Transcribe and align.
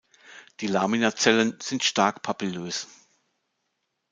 Die 0.61 0.65
Laminazellen 0.65 1.59
sind 1.61 1.83
stark 1.83 2.23
papillös. 2.23 2.87